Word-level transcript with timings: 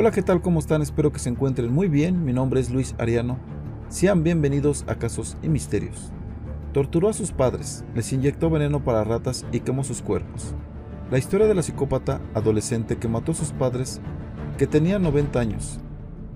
Hola, 0.00 0.12
¿qué 0.12 0.22
tal? 0.22 0.40
¿Cómo 0.40 0.60
están? 0.60 0.80
Espero 0.80 1.10
que 1.12 1.18
se 1.18 1.28
encuentren 1.28 1.72
muy 1.72 1.88
bien. 1.88 2.24
Mi 2.24 2.32
nombre 2.32 2.60
es 2.60 2.70
Luis 2.70 2.94
Ariano. 2.98 3.36
Sean 3.88 4.22
bienvenidos 4.22 4.84
a 4.86 4.94
Casos 4.94 5.36
y 5.42 5.48
Misterios. 5.48 6.12
Torturó 6.72 7.08
a 7.08 7.12
sus 7.12 7.32
padres, 7.32 7.84
les 7.96 8.12
inyectó 8.12 8.48
veneno 8.48 8.84
para 8.84 9.02
ratas 9.02 9.44
y 9.50 9.58
quemó 9.58 9.82
sus 9.82 10.00
cuerpos. 10.00 10.54
La 11.10 11.18
historia 11.18 11.48
de 11.48 11.54
la 11.56 11.64
psicópata 11.64 12.20
adolescente 12.32 12.96
que 12.96 13.08
mató 13.08 13.32
a 13.32 13.34
sus 13.34 13.50
padres, 13.50 14.00
que 14.56 14.68
tenía 14.68 15.00
90 15.00 15.40
años. 15.40 15.80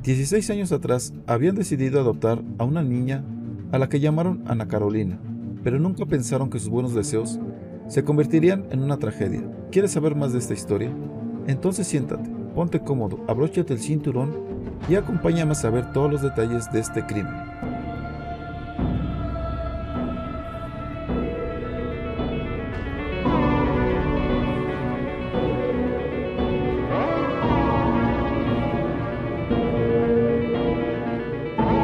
16 0.02 0.50
años 0.50 0.72
atrás 0.72 1.14
habían 1.29 1.54
decidido 1.54 2.00
adoptar 2.00 2.42
a 2.58 2.64
una 2.64 2.82
niña 2.82 3.24
a 3.70 3.79
la 3.79 3.88
que 3.88 4.00
llamaron 4.00 4.42
Ana 4.48 4.66
Carolina, 4.66 5.20
pero 5.62 5.79
nunca 5.79 6.04
pensaron 6.04 6.50
que 6.50 6.58
sus 6.58 6.68
buenos 6.68 6.94
deseos 6.94 7.38
se 7.86 8.02
convertirían 8.02 8.66
en 8.72 8.82
una 8.82 8.96
tragedia. 8.96 9.48
¿Quieres 9.70 9.92
saber 9.92 10.16
más 10.16 10.32
de 10.32 10.40
esta 10.40 10.52
historia? 10.52 10.92
Entonces 11.46 11.86
siéntate, 11.86 12.41
ponte 12.55 12.80
cómodo, 12.80 13.19
abróchate 13.29 13.75
el 13.75 13.80
cinturón 13.80 14.34
y 14.89 14.95
acompáñame 14.95 15.52
a 15.52 15.55
saber 15.55 15.93
todos 15.93 16.10
los 16.10 16.23
detalles 16.23 16.70
de 16.73 16.80
este 16.80 17.05
crimen. 17.06 17.34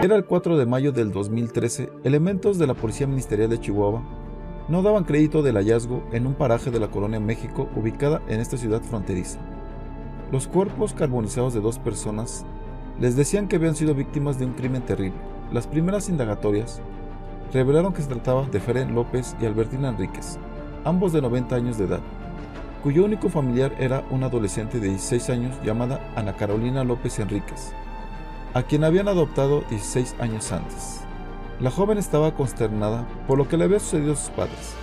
Era 0.03 0.17
el 0.17 0.25
4 0.25 0.57
de 0.57 0.65
mayo 0.65 0.93
del 0.93 1.13
2013, 1.13 1.91
elementos 2.05 2.57
de 2.57 2.67
la 2.67 2.75
Policía 2.75 3.07
Ministerial 3.07 3.51
de 3.51 3.61
Chihuahua 3.61 4.03
no 4.69 4.83
daban 4.83 5.05
crédito 5.05 5.43
del 5.43 5.57
hallazgo 5.57 6.03
en 6.13 6.27
un 6.27 6.35
paraje 6.35 6.71
de 6.71 6.79
la 6.79 6.89
colonia 6.89 7.21
México 7.21 7.69
ubicada 7.75 8.23
en 8.29 8.41
esta 8.41 8.57
ciudad 8.57 8.83
fronteriza. 8.83 9.39
Los 10.31 10.47
cuerpos 10.47 10.93
carbonizados 10.93 11.55
de 11.55 11.61
dos 11.61 11.79
personas 11.79 12.45
les 13.01 13.17
decían 13.17 13.49
que 13.49 13.57
habían 13.57 13.75
sido 13.75 13.95
víctimas 13.95 14.39
de 14.39 14.45
un 14.45 14.53
crimen 14.53 14.83
terrible. 14.83 15.17
Las 15.53 15.67
primeras 15.67 16.11
indagatorias 16.11 16.83
revelaron 17.51 17.95
que 17.95 18.03
se 18.03 18.09
trataba 18.09 18.45
de 18.45 18.61
Feren 18.61 18.95
López 18.95 19.35
y 19.41 19.47
Albertina 19.47 19.89
Enríquez, 19.89 20.39
ambos 20.85 21.15
de 21.15 21.23
90 21.23 21.57
años 21.57 21.79
de 21.79 21.87
edad, 21.87 22.01
cuyo 22.83 23.07
único 23.07 23.31
familiar 23.31 23.75
era 23.79 24.05
una 24.11 24.27
adolescente 24.27 24.81
de 24.81 24.89
16 24.89 25.31
años 25.31 25.57
llamada 25.65 26.13
Ana 26.15 26.37
Carolina 26.37 26.85
López 26.85 27.19
Enríquez, 27.21 27.73
a 28.53 28.63
quien 28.63 28.85
habían 28.85 29.09
adoptado 29.09 29.63
16 29.71 30.17
años 30.21 30.53
antes. 30.53 31.01
La 31.59 31.71
joven 31.71 31.97
estaba 31.97 32.35
consternada 32.35 33.09
por 33.27 33.39
lo 33.39 33.49
que 33.49 33.57
le 33.57 33.65
había 33.65 33.81
sucedido 33.81 34.13
a 34.13 34.17
sus 34.17 34.31
padres. 34.31 34.75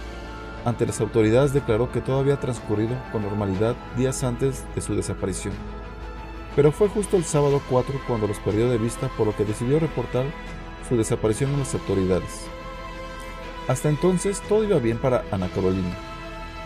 Ante 0.66 0.88
las 0.88 1.00
autoridades 1.00 1.54
declaró 1.54 1.92
que 1.92 2.02
todo 2.02 2.20
había 2.20 2.40
transcurrido 2.40 2.98
con 3.12 3.22
normalidad 3.22 3.76
días 3.96 4.24
antes 4.24 4.66
de 4.74 4.82
su 4.82 4.96
desaparición. 4.96 5.54
Pero 6.56 6.72
fue 6.72 6.90
justo 6.90 7.18
el 7.18 7.24
sábado 7.24 7.62
4 7.70 8.02
cuando 8.08 8.28
los 8.28 8.40
perdió 8.40 8.68
de 8.68 8.80
vista 8.80 9.08
por 9.10 9.28
lo 9.28 9.36
que 9.36 9.46
decidió 9.46 9.80
reportar 9.80 10.26
su 10.90 10.98
desaparición 10.98 11.54
a 11.54 11.58
las 11.60 11.76
autoridades. 11.76 12.48
Hasta 13.68 13.90
entonces 13.90 14.42
todo 14.50 14.64
iba 14.64 14.80
bien 14.80 14.98
para 14.98 15.24
Ana 15.32 15.50
Carolina, 15.50 15.96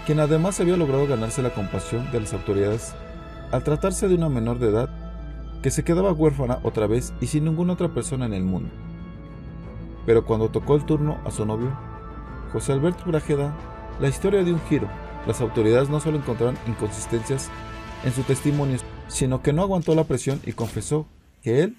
quien 0.05 0.22
además 0.22 0.59
había 0.61 0.77
logrado 0.77 1.05
ganarse 1.05 1.42
la 1.42 1.53
compasión 1.53 2.09
de 2.11 2.22
las 2.22 2.33
autoridades 2.33 2.95
al 3.52 3.64
tratarse 3.64 4.08
de 4.08 4.16
una 4.16 4.30
menor 4.30 4.59
de 4.59 4.70
edad 4.70 4.89
que 5.61 5.72
se 5.72 5.83
quedaba 5.83 6.14
huérfana 6.14 6.59
otra 6.64 6.88
vez 6.88 7.14
y 7.20 7.27
sin 7.27 7.44
ninguna 7.44 7.73
otra 7.73 7.89
persona 7.89 8.25
en 8.25 8.33
el 8.33 8.44
mundo. 8.44 8.70
Pero 10.05 10.25
cuando 10.25 10.50
tocó 10.50 10.75
el 10.75 10.86
turno 10.86 11.20
a 11.25 11.31
su 11.31 11.45
novio, 11.45 11.77
José 12.53 12.73
Alberto 12.73 13.03
Brajeda, 13.05 13.53
la 14.00 14.08
historia 14.08 14.44
dio 14.44 14.53
un 14.53 14.61
giro. 14.67 14.88
Las 15.28 15.42
autoridades 15.42 15.89
no 15.89 16.00
solo 16.00 16.17
encontraron 16.17 16.58
inconsistencias 16.67 17.50
en 18.03 18.14
su 18.14 18.23
testimonio, 18.23 18.78
sino 19.08 19.42
que 19.42 19.53
no 19.53 19.61
aguantó 19.61 19.95
la 19.95 20.05
presión 20.05 20.42
y 20.45 20.53
confesó 20.53 21.05
que 21.44 21.64
él, 21.64 21.78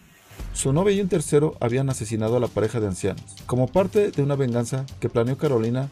su 0.52 0.72
novia 0.72 0.94
y 0.94 1.00
un 1.00 1.08
tercero 1.08 1.56
habían 1.60 1.90
asesinado 1.90 2.36
a 2.36 2.40
la 2.40 2.48
pareja 2.48 2.80
de 2.80 2.86
ancianos, 2.86 3.36
como 3.46 3.66
parte 3.66 4.10
de 4.10 4.22
una 4.22 4.36
venganza 4.36 4.86
que 5.00 5.08
planeó 5.08 5.38
Carolina 5.38 5.88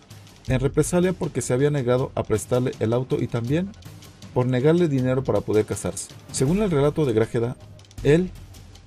en 0.48 0.60
represalia 0.60 1.12
porque 1.12 1.40
se 1.40 1.52
había 1.52 1.70
negado 1.70 2.12
a 2.14 2.22
prestarle 2.22 2.72
el 2.80 2.92
auto 2.92 3.20
y 3.20 3.26
también 3.26 3.70
por 4.34 4.46
negarle 4.46 4.88
dinero 4.88 5.24
para 5.24 5.40
poder 5.40 5.64
casarse. 5.64 6.08
Según 6.32 6.62
el 6.62 6.70
relato 6.70 7.04
de 7.04 7.12
Grajeda, 7.12 7.56
él, 8.02 8.30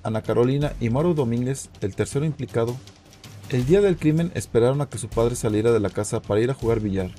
Ana 0.02 0.22
Carolina 0.22 0.72
y 0.80 0.90
Mauro 0.90 1.14
Domínguez, 1.14 1.68
el 1.80 1.94
tercero 1.94 2.24
implicado, 2.24 2.76
el 3.50 3.66
día 3.66 3.80
del 3.80 3.96
crimen 3.96 4.32
esperaron 4.34 4.80
a 4.80 4.88
que 4.88 4.98
su 4.98 5.08
padre 5.08 5.36
saliera 5.36 5.72
de 5.72 5.80
la 5.80 5.90
casa 5.90 6.22
para 6.22 6.40
ir 6.40 6.50
a 6.50 6.54
jugar 6.54 6.80
billar. 6.80 7.10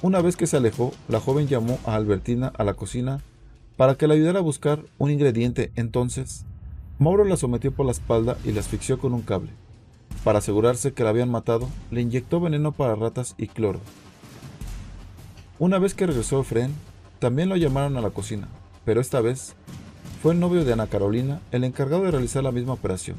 Una 0.00 0.20
vez 0.22 0.36
que 0.36 0.46
se 0.46 0.56
alejó, 0.56 0.92
la 1.08 1.18
joven 1.18 1.48
llamó 1.48 1.80
a 1.84 1.96
Albertina 1.96 2.52
a 2.56 2.62
la 2.62 2.74
cocina 2.74 3.20
para 3.76 3.96
que 3.96 4.06
le 4.06 4.14
ayudara 4.14 4.38
a 4.38 4.42
buscar 4.42 4.84
un 4.96 5.10
ingrediente. 5.10 5.72
Entonces, 5.74 6.44
Mauro 7.00 7.24
la 7.24 7.36
sometió 7.36 7.72
por 7.72 7.84
la 7.84 7.92
espalda 7.92 8.36
y 8.44 8.52
la 8.52 8.60
asfixió 8.60 9.00
con 9.00 9.12
un 9.12 9.22
cable. 9.22 9.50
Para 10.22 10.38
asegurarse 10.38 10.92
que 10.92 11.02
la 11.02 11.10
habían 11.10 11.30
matado, 11.30 11.68
le 11.90 12.00
inyectó 12.00 12.38
veneno 12.38 12.70
para 12.70 12.94
ratas 12.94 13.34
y 13.38 13.48
cloro. 13.48 13.80
Una 15.58 15.80
vez 15.80 15.94
que 15.94 16.06
regresó 16.06 16.40
Efren, 16.40 16.72
también 17.18 17.48
lo 17.48 17.56
llamaron 17.56 17.96
a 17.96 18.00
la 18.00 18.10
cocina, 18.10 18.46
pero 18.84 19.00
esta 19.00 19.20
vez 19.20 19.56
fue 20.22 20.32
el 20.32 20.38
novio 20.38 20.64
de 20.64 20.72
Ana 20.72 20.86
Carolina 20.86 21.40
el 21.50 21.64
encargado 21.64 22.04
de 22.04 22.12
realizar 22.12 22.44
la 22.44 22.52
misma 22.52 22.74
operación. 22.74 23.16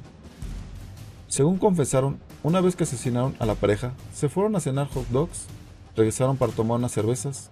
Según 1.27 1.57
confesaron, 1.57 2.19
una 2.41 2.61
vez 2.61 2.77
que 2.77 2.85
asesinaron 2.85 3.35
a 3.39 3.45
la 3.45 3.55
pareja, 3.55 3.93
se 4.13 4.29
fueron 4.29 4.55
a 4.55 4.61
cenar 4.61 4.87
hot 4.87 5.07
dogs, 5.09 5.47
regresaron 5.99 6.37
para 6.37 6.51
tomar 6.51 6.79
unas 6.79 6.91
cervezas, 6.91 7.51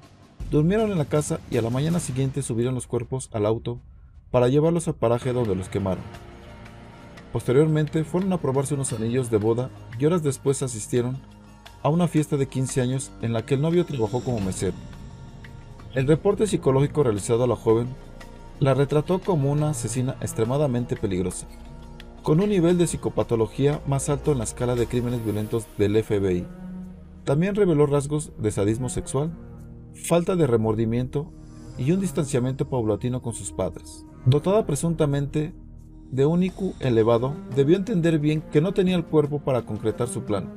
durmieron 0.49 0.91
en 0.91 0.97
la 0.97 1.05
casa 1.05 1.39
y 1.51 1.57
a 1.57 1.61
la 1.61 1.69
mañana 1.69 1.99
siguiente 1.99 2.41
subieron 2.41 2.73
los 2.73 2.87
cuerpos 2.87 3.29
al 3.33 3.45
auto 3.45 3.79
para 4.31 4.47
llevarlos 4.47 4.87
al 4.87 4.95
paraje 4.95 5.33
donde 5.33 5.55
los 5.55 5.69
quemaron. 5.69 6.03
Posteriormente 7.31 8.03
fueron 8.03 8.33
a 8.33 8.41
probarse 8.41 8.73
unos 8.73 8.93
anillos 8.93 9.29
de 9.29 9.37
boda 9.37 9.69
y 9.99 10.05
horas 10.05 10.23
después 10.23 10.63
asistieron 10.63 11.17
a 11.83 11.89
una 11.89 12.07
fiesta 12.07 12.37
de 12.37 12.47
15 12.47 12.81
años 12.81 13.11
en 13.21 13.33
la 13.33 13.45
que 13.45 13.53
el 13.55 13.61
novio 13.61 13.85
trabajó 13.85 14.23
como 14.23 14.39
mesero. 14.39 14.75
El 15.93 16.07
reporte 16.07 16.47
psicológico 16.47 17.03
realizado 17.03 17.43
a 17.43 17.47
la 17.47 17.55
joven 17.55 17.87
la 18.59 18.73
retrató 18.73 19.19
como 19.19 19.51
una 19.51 19.69
asesina 19.69 20.15
extremadamente 20.21 20.95
peligrosa 20.95 21.47
con 22.27 22.41
un 22.41 22.49
nivel 22.49 22.77
de 22.77 22.87
psicopatología 22.87 23.79
más 23.87 24.09
alto 24.09 24.33
en 24.33 24.39
la 24.39 24.43
escala 24.43 24.75
de 24.75 24.85
crímenes 24.85 25.23
violentos 25.23 25.65
del 25.77 26.03
FBI. 26.03 26.45
También 27.27 27.55
reveló 27.55 27.85
rasgos 27.85 28.31
de 28.39 28.51
sadismo 28.51 28.87
sexual, 28.87 29.37
falta 29.93 30.35
de 30.35 30.47
remordimiento 30.47 31.31
y 31.77 31.91
un 31.91 31.99
distanciamiento 31.99 32.69
paulatino 32.69 33.21
con 33.21 33.33
sus 33.33 33.51
padres. 33.51 34.05
Dotada 34.25 34.65
presuntamente 34.65 35.53
de 36.09 36.25
un 36.25 36.41
IQ 36.41 36.73
elevado, 36.79 37.35
debió 37.53 37.75
entender 37.75 38.17
bien 38.17 38.41
que 38.41 38.61
no 38.61 38.73
tenía 38.73 38.95
el 38.95 39.03
cuerpo 39.03 39.39
para 39.39 39.63
concretar 39.63 40.07
su 40.07 40.23
plan. 40.23 40.53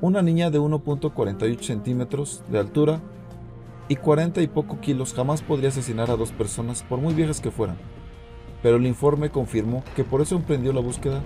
Una 0.00 0.22
niña 0.22 0.50
de 0.50 0.60
1.48 0.60 1.60
centímetros 1.60 2.44
de 2.48 2.60
altura 2.60 3.00
y 3.88 3.96
40 3.96 4.40
y 4.40 4.46
poco 4.46 4.80
kilos 4.80 5.12
jamás 5.12 5.42
podría 5.42 5.70
asesinar 5.70 6.12
a 6.12 6.16
dos 6.16 6.30
personas 6.30 6.84
por 6.84 7.00
muy 7.00 7.12
viejas 7.12 7.40
que 7.40 7.50
fueran 7.50 7.76
pero 8.62 8.76
el 8.76 8.86
informe 8.86 9.30
confirmó 9.30 9.82
que 9.96 10.04
por 10.04 10.20
eso 10.20 10.36
emprendió 10.36 10.72
la 10.72 10.80
búsqueda 10.80 11.20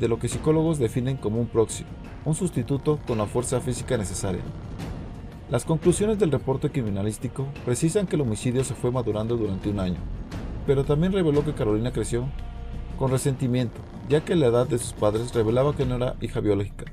de 0.00 0.08
lo 0.08 0.18
que 0.18 0.28
psicólogos 0.28 0.78
definen 0.78 1.16
como 1.16 1.38
un 1.38 1.46
próximo, 1.46 1.90
un 2.24 2.34
sustituto 2.34 2.98
con 3.06 3.18
la 3.18 3.26
fuerza 3.26 3.60
física 3.60 3.96
necesaria. 3.96 4.42
Las 5.50 5.64
conclusiones 5.64 6.18
del 6.18 6.30
reporte 6.30 6.70
criminalístico 6.70 7.46
precisan 7.64 8.06
que 8.06 8.16
el 8.16 8.22
homicidio 8.22 8.64
se 8.64 8.74
fue 8.74 8.90
madurando 8.90 9.36
durante 9.36 9.68
un 9.68 9.80
año, 9.80 9.98
pero 10.66 10.84
también 10.84 11.12
reveló 11.12 11.44
que 11.44 11.54
Carolina 11.54 11.92
creció 11.92 12.26
con 12.98 13.10
resentimiento, 13.10 13.80
ya 14.08 14.24
que 14.24 14.36
la 14.36 14.46
edad 14.46 14.66
de 14.66 14.78
sus 14.78 14.92
padres 14.92 15.34
revelaba 15.34 15.76
que 15.76 15.84
no 15.84 15.96
era 15.96 16.16
hija 16.20 16.40
biológica, 16.40 16.86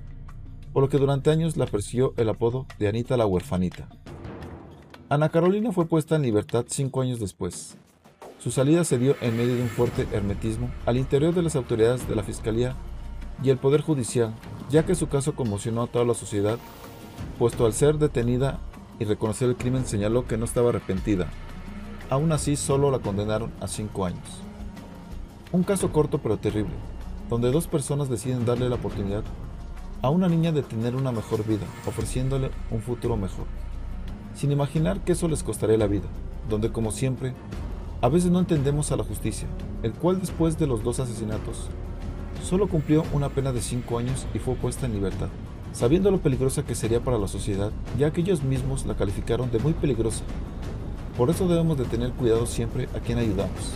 por 0.74 0.84
lo 0.84 0.90
que 0.90 0.98
durante 0.98 1.30
años 1.30 1.58
la 1.58 1.68
persiguió 1.68 2.14
el 2.18 2.30
apodo 2.30 2.66
de 2.80 2.88
Anita 2.88 3.18
la 3.18 3.26
huerfanita. 3.26 3.88
Ana 5.10 5.30
Carolina 5.30 5.72
fue 5.72 5.86
puesta 5.88 6.16
en 6.16 6.24
libertad 6.24 6.66
cinco 6.68 7.02
años 7.02 7.20
después, 7.20 7.78
su 8.40 8.52
salida 8.52 8.86
se 8.86 8.98
dio 8.98 9.18
en 9.20 9.36
medio 9.36 9.56
de 9.56 9.62
un 9.62 9.68
fuerte 9.68 10.08
hermetismo 10.14 10.70
al 10.86 10.96
interior 10.96 11.34
de 11.34 11.42
las 11.42 11.58
autoridades 11.58 12.08
de 12.08 12.16
la 12.16 12.24
Fiscalía 12.24 12.74
y 13.44 13.50
el 13.50 13.58
Poder 13.58 13.82
Judicial, 13.82 14.34
ya 14.70 14.86
que 14.86 14.96
su 14.96 15.08
caso 15.08 15.36
conmocionó 15.36 15.84
a 15.84 15.88
toda 15.88 16.06
la 16.06 16.14
sociedad, 16.14 16.58
puesto 17.38 17.66
al 17.66 17.74
ser 17.74 17.98
detenida 17.98 18.60
y 19.00 19.06
reconocer 19.06 19.50
el 19.50 19.56
crimen 19.56 19.86
señaló 19.86 20.28
que 20.28 20.38
no 20.38 20.46
estaba 20.46 20.70
arrepentida. 20.70 21.28
Aún 22.10 22.32
así, 22.32 22.56
solo 22.56 22.92
la 22.92 23.00
condenaron 23.00 23.52
a 23.62 23.68
cinco 23.68 24.06
años. 24.06 24.42
Un 25.52 25.64
caso 25.64 25.92
corto 25.92 26.18
pero 26.20 26.38
terrible, 26.38 26.74
donde 27.30 27.52
dos 27.52 27.68
personas 27.68 28.10
deciden 28.10 28.46
darle 28.46 28.70
la 28.70 28.76
oportunidad 28.76 29.24
a 30.02 30.10
una 30.10 30.28
niña 30.28 30.52
de 30.52 30.64
tener 30.64 30.96
una 30.96 31.12
mejor 31.12 31.46
vida, 31.46 31.66
ofreciéndole 31.86 32.52
un 32.72 32.82
futuro 32.82 33.18
mejor, 33.18 33.46
sin 34.34 34.52
imaginar 34.52 35.02
que 35.02 35.14
eso 35.14 35.28
les 35.28 35.44
costaría 35.44 35.78
la 35.78 35.88
vida, 35.88 36.08
donde 36.50 36.72
como 36.72 36.92
siempre 36.92 37.34
a 38.02 38.10
veces 38.10 38.32
no 38.32 38.40
entendemos 38.40 38.92
a 38.92 38.96
la 38.96 39.04
justicia, 39.04 39.48
el 39.84 39.94
cual 39.94 40.20
después 40.20 40.58
de 40.58 40.68
los 40.68 40.84
dos 40.84 41.00
asesinatos, 41.00 41.70
solo 42.44 42.68
cumplió 42.68 43.06
una 43.14 43.30
pena 43.30 43.52
de 43.52 43.62
5 43.62 44.00
años 44.00 44.28
y 44.34 44.40
fue 44.40 44.56
puesta 44.56 44.86
en 44.86 44.94
libertad, 44.94 45.30
sabiendo 45.72 46.12
lo 46.12 46.20
peligrosa 46.20 46.64
que 46.64 46.76
sería 46.76 47.00
para 47.00 47.18
la 47.18 47.28
sociedad, 47.28 47.72
ya 47.98 48.12
que 48.12 48.22
ellos 48.22 48.44
mismos 48.44 48.86
la 48.86 48.96
calificaron 48.96 49.52
de 49.52 49.60
muy 49.60 49.74
peligrosa. 49.74 50.24
Por 51.18 51.30
eso 51.30 51.48
debemos 51.48 51.78
de 51.78 51.86
tener 51.86 52.12
cuidado 52.12 52.46
siempre 52.46 52.88
a 52.96 53.00
quien 53.00 53.18
ayudamos, 53.18 53.74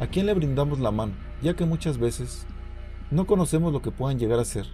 ¿A 0.00 0.08
quién 0.08 0.26
le 0.26 0.34
brindamos 0.34 0.80
la 0.80 0.90
mano? 0.90 1.12
Ya 1.40 1.54
que 1.54 1.64
muchas 1.64 1.98
veces 1.98 2.46
no 3.12 3.26
conocemos 3.26 3.72
lo 3.72 3.80
que 3.80 3.92
puedan 3.92 4.18
llegar 4.18 4.40
a 4.40 4.44
ser. 4.44 4.66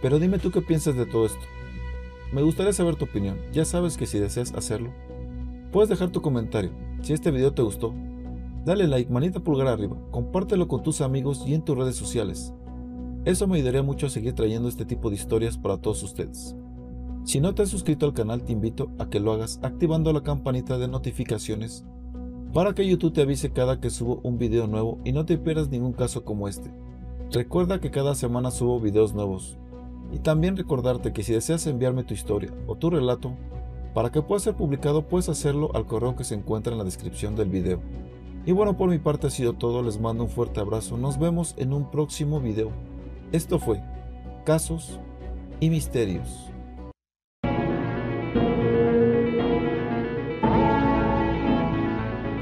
Pero 0.00 0.18
dime 0.18 0.38
tú 0.38 0.50
qué 0.50 0.62
piensas 0.62 0.96
de 0.96 1.04
todo 1.04 1.26
esto. 1.26 1.40
Me 2.32 2.42
gustaría 2.42 2.72
saber 2.72 2.96
tu 2.96 3.04
opinión. 3.04 3.38
Ya 3.52 3.66
sabes 3.66 3.98
que 3.98 4.06
si 4.06 4.18
deseas 4.18 4.54
hacerlo, 4.54 4.90
puedes 5.70 5.90
dejar 5.90 6.10
tu 6.10 6.22
comentario. 6.22 6.70
Si 7.02 7.12
este 7.12 7.30
video 7.30 7.52
te 7.52 7.60
gustó, 7.60 7.94
dale 8.64 8.86
like, 8.86 9.12
manita 9.12 9.40
pulgar 9.40 9.68
arriba, 9.68 9.96
compártelo 10.10 10.68
con 10.68 10.82
tus 10.82 11.00
amigos 11.00 11.44
y 11.46 11.54
en 11.54 11.62
tus 11.62 11.76
redes 11.76 11.96
sociales. 11.96 12.52
Eso 13.24 13.46
me 13.46 13.56
ayudaría 13.56 13.82
mucho 13.82 14.06
a 14.06 14.10
seguir 14.10 14.34
trayendo 14.34 14.68
este 14.68 14.84
tipo 14.84 15.10
de 15.10 15.16
historias 15.16 15.58
para 15.58 15.76
todos 15.76 16.02
ustedes. 16.02 16.56
Si 17.24 17.40
no 17.40 17.54
te 17.54 17.62
has 17.62 17.68
suscrito 17.68 18.06
al 18.06 18.14
canal 18.14 18.42
te 18.42 18.52
invito 18.52 18.90
a 18.98 19.08
que 19.08 19.20
lo 19.20 19.32
hagas 19.32 19.60
activando 19.62 20.12
la 20.12 20.22
campanita 20.22 20.78
de 20.78 20.88
notificaciones 20.88 21.84
para 22.52 22.74
que 22.74 22.86
YouTube 22.86 23.12
te 23.12 23.22
avise 23.22 23.50
cada 23.50 23.80
que 23.80 23.90
subo 23.90 24.20
un 24.24 24.38
video 24.38 24.66
nuevo 24.66 24.98
y 25.04 25.12
no 25.12 25.24
te 25.24 25.38
pierdas 25.38 25.68
ningún 25.68 25.92
caso 25.92 26.24
como 26.24 26.48
este. 26.48 26.72
Recuerda 27.30 27.80
que 27.80 27.92
cada 27.92 28.16
semana 28.16 28.50
subo 28.50 28.80
videos 28.80 29.14
nuevos. 29.14 29.56
Y 30.12 30.18
también 30.18 30.56
recordarte 30.56 31.12
que 31.12 31.22
si 31.22 31.32
deseas 31.32 31.66
enviarme 31.68 32.02
tu 32.02 32.12
historia 32.12 32.52
o 32.66 32.74
tu 32.74 32.90
relato, 32.90 33.36
para 33.94 34.10
que 34.10 34.22
pueda 34.22 34.40
ser 34.40 34.56
publicado 34.56 35.06
puedes 35.06 35.28
hacerlo 35.28 35.70
al 35.74 35.86
correo 35.86 36.16
que 36.16 36.24
se 36.24 36.34
encuentra 36.34 36.72
en 36.72 36.78
la 36.78 36.84
descripción 36.84 37.36
del 37.36 37.50
video. 37.50 37.80
Y 38.46 38.52
bueno, 38.52 38.76
por 38.76 38.88
mi 38.88 38.98
parte 38.98 39.26
ha 39.26 39.30
sido 39.30 39.52
todo, 39.52 39.82
les 39.82 40.00
mando 40.00 40.24
un 40.24 40.30
fuerte 40.30 40.60
abrazo, 40.60 40.96
nos 40.96 41.18
vemos 41.18 41.54
en 41.58 41.72
un 41.72 41.90
próximo 41.90 42.40
video. 42.40 42.70
Esto 43.32 43.58
fue 43.58 43.82
Casos 44.44 44.98
y 45.60 45.70
Misterios. 45.70 46.49